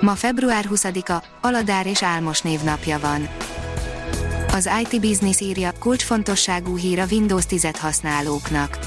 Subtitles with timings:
[0.00, 3.28] Ma február 20-a, Aladár és Álmos névnapja van.
[4.52, 8.78] Az IT Business írja, kulcsfontosságú hír a Windows 10 használóknak.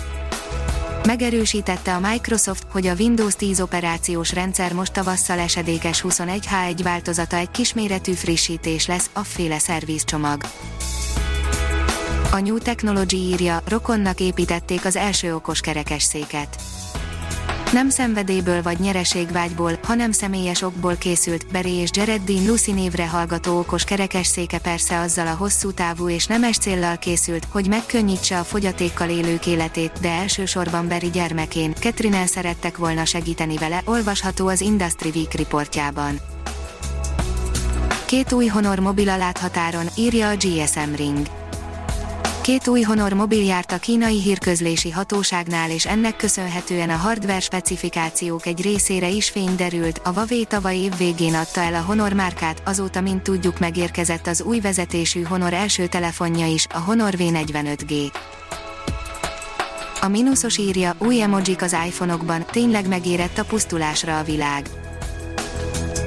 [1.06, 7.52] Megerősítette a Microsoft, hogy a Windows 10 operációs rendszer most tavasszal esedékes 21H1 változata egy
[7.52, 10.42] kisméretű frissítés lesz, afféle szervízcsomag.
[12.32, 16.62] A New Technology írja, rokonnak építették az első okos kerekesszéket
[17.72, 23.58] nem szenvedélyből vagy nyereségvágyból, hanem személyes okból készült, Berry és Jared Dean Lucy névre hallgató
[23.58, 29.10] okos kerekesszéke persze azzal a hosszú távú és nemes céllal készült, hogy megkönnyítse a fogyatékkal
[29.10, 35.34] élők életét, de elsősorban Berry gyermekén, Catherine szerettek volna segíteni vele, olvasható az Industry Week
[35.34, 36.20] riportjában.
[38.06, 41.39] Két új Honor mobil a láthatáron, írja a GSM Ring.
[42.50, 48.46] Két új Honor mobil járt a kínai hírközlési hatóságnál és ennek köszönhetően a hardware specifikációk
[48.46, 52.62] egy részére is fény derült, a Huawei tavaly év végén adta el a Honor márkát,
[52.66, 58.14] azóta mint tudjuk megérkezett az új vezetésű Honor első telefonja is, a Honor V45G.
[60.02, 64.70] A mínuszos írja, új emojik az iPhone-okban, tényleg megérett a pusztulásra a világ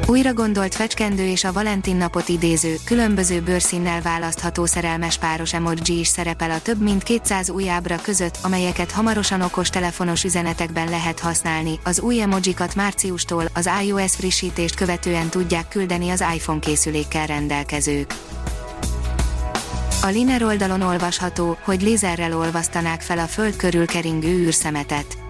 [0.06, 6.06] újra gondolt fecskendő és a Valentin napot idéző, különböző bőrszínnel választható szerelmes páros emoji is
[6.06, 11.78] szerepel a több mint 200 új ábra között, amelyeket hamarosan okos telefonos üzenetekben lehet használni.
[11.84, 18.14] Az új emojikat márciustól, az iOS frissítést követően tudják küldeni az iPhone készülékkel rendelkezők.
[20.02, 25.21] A Liner oldalon olvasható, hogy lézerrel olvasztanák fel a föld körül keringő űrszemetet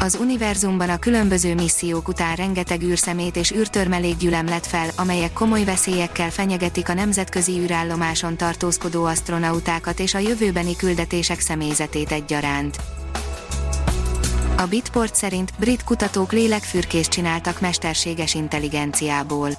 [0.00, 6.30] az univerzumban a különböző missziók után rengeteg űrszemét és űrtörmelékgyülem lett fel, amelyek komoly veszélyekkel
[6.30, 12.76] fenyegetik a nemzetközi űrállomáson tartózkodó astronautákat és a jövőbeni küldetések személyzetét egyaránt.
[14.56, 19.50] A Bitport szerint brit kutatók lélekfürkést csináltak mesterséges intelligenciából.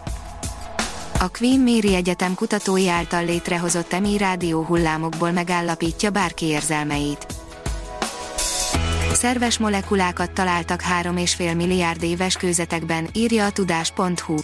[1.19, 7.38] A Queen Mary Egyetem kutatói által létrehozott EMI rádió hullámokból megállapítja bárki érzelmeit
[9.13, 14.35] Szerves molekulákat találtak 3,5 milliárd éves kőzetekben, írja a tudás.hu.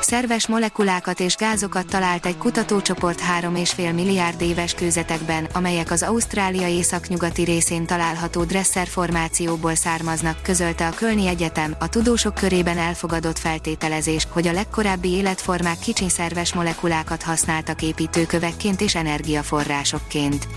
[0.00, 7.42] Szerves molekulákat és gázokat talált egy kutatócsoport 3,5 milliárd éves kőzetekben, amelyek az Ausztrália északnyugati
[7.42, 14.46] részén található Dresser formációból származnak, közölte a Kölni Egyetem, a tudósok körében elfogadott feltételezés, hogy
[14.46, 20.48] a legkorábbi életformák kicsi szerves molekulákat használtak építőkövekként és energiaforrásokként.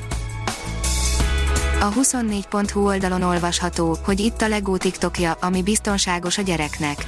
[1.84, 7.08] A 24.hu oldalon olvasható, hogy itt a Lego TikTokja, ami biztonságos a gyereknek.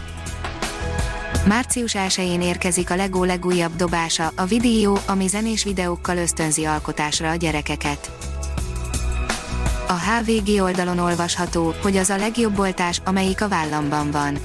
[1.47, 7.35] Március 1-én érkezik a Lego legújabb dobása, a videó, ami zenés videókkal ösztönzi alkotásra a
[7.35, 8.11] gyerekeket.
[9.87, 14.37] A HVG oldalon olvasható, hogy az a legjobb oltás, amelyik a vállamban van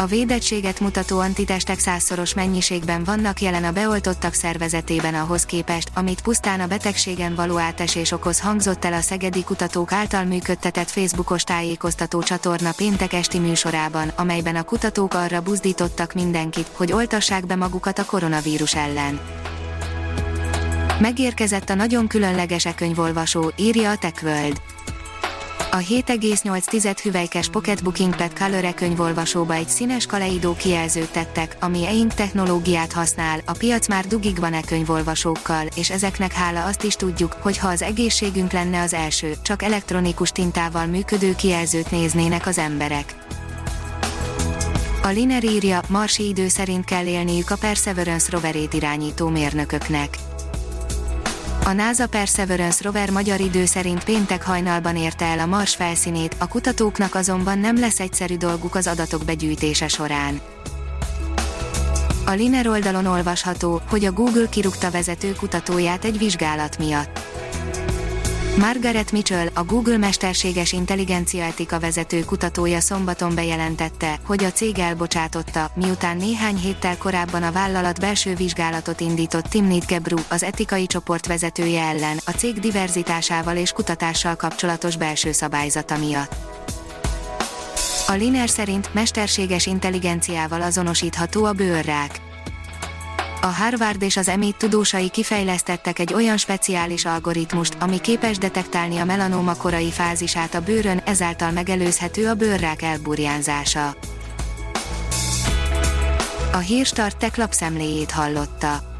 [0.00, 6.60] a védettséget mutató antitestek százszoros mennyiségben vannak jelen a beoltottak szervezetében ahhoz képest, amit pusztán
[6.60, 12.72] a betegségen való átesés okoz hangzott el a szegedi kutatók által működtetett Facebookos tájékoztató csatorna
[12.76, 18.74] péntek esti műsorában, amelyben a kutatók arra buzdítottak mindenkit, hogy oltassák be magukat a koronavírus
[18.74, 19.20] ellen.
[21.00, 24.60] Megérkezett a nagyon különleges e könyvolvasó, írja a TechWorld
[25.70, 27.82] a 7,8 hüvelykes Pocket
[28.16, 34.06] Pad Color könyvolvasóba egy színes kaleidó kijelzőt tettek, ami e-ink technológiát használ, a piac már
[34.06, 38.80] dugig van e könyvolvasókkal, és ezeknek hála azt is tudjuk, hogy ha az egészségünk lenne
[38.80, 43.14] az első, csak elektronikus tintával működő kijelzőt néznének az emberek.
[45.02, 50.18] A Liner írja, marsi idő szerint kell élniük a Perseverance roverét irányító mérnököknek
[51.68, 56.48] a NASA Perseverance rover magyar idő szerint péntek hajnalban érte el a Mars felszínét, a
[56.48, 60.40] kutatóknak azonban nem lesz egyszerű dolguk az adatok begyűjtése során.
[62.26, 67.20] A Liner oldalon olvasható, hogy a Google kirúgta vezető kutatóját egy vizsgálat miatt.
[68.58, 75.70] Margaret Mitchell, a Google mesterséges intelligencia etika vezető kutatója szombaton bejelentette, hogy a cég elbocsátotta,
[75.74, 81.82] miután néhány héttel korábban a vállalat belső vizsgálatot indított Timnit Gebru, az etikai csoport vezetője
[81.82, 86.34] ellen, a cég diverzitásával és kutatással kapcsolatos belső szabályzata miatt.
[88.06, 92.27] A Liner szerint mesterséges intelligenciával azonosítható a bőrrák.
[93.40, 99.04] A Harvard és az MIT tudósai kifejlesztettek egy olyan speciális algoritmust, ami képes detektálni a
[99.04, 103.96] melanóma korai fázisát a bőrön, ezáltal megelőzhető a bőrrák elburjánzása.
[106.52, 108.96] A Hírstart tech lapszemléjét hallotta.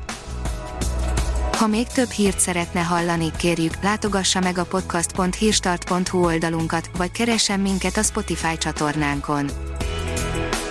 [1.56, 7.96] Ha még több hírt szeretne hallani, kérjük, látogassa meg a podcast.hírstart.hu oldalunkat, vagy keressen minket
[7.96, 9.67] a Spotify csatornánkon.